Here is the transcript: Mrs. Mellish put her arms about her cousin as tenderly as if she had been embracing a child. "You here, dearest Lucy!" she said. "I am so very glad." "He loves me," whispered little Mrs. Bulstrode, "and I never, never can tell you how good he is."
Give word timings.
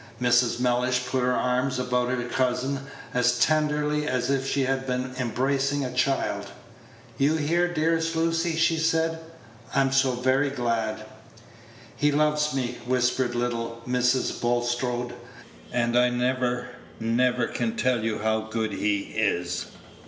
Mrs. 0.19 0.59
Mellish 0.59 1.05
put 1.05 1.21
her 1.21 1.35
arms 1.35 1.77
about 1.77 2.09
her 2.09 2.23
cousin 2.27 2.87
as 3.13 3.37
tenderly 3.37 4.07
as 4.07 4.31
if 4.31 4.47
she 4.49 4.63
had 4.63 4.87
been 4.87 5.13
embracing 5.19 5.85
a 5.85 5.93
child. 5.93 6.47
"You 7.19 7.35
here, 7.35 7.71
dearest 7.71 8.15
Lucy!" 8.15 8.55
she 8.55 8.79
said. 8.79 9.19
"I 9.75 9.81
am 9.81 9.91
so 9.91 10.13
very 10.13 10.49
glad." 10.49 11.05
"He 11.95 12.11
loves 12.11 12.51
me," 12.55 12.79
whispered 12.87 13.35
little 13.35 13.79
Mrs. 13.87 14.41
Bulstrode, 14.41 15.13
"and 15.71 15.95
I 15.95 16.09
never, 16.09 16.69
never 16.99 17.45
can 17.45 17.75
tell 17.75 18.03
you 18.03 18.17
how 18.17 18.41
good 18.49 18.71
he 18.73 19.01
is." 19.15 19.67